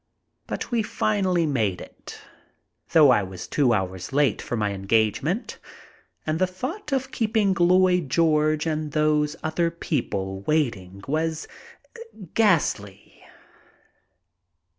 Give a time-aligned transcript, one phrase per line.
[0.47, 2.19] But we finally made it,
[2.91, 5.59] though I was two hours late for my engage ment,
[6.25, 11.47] and the thought of keeping Lloyd George and those other people waiting was
[12.33, 13.21] ghastly.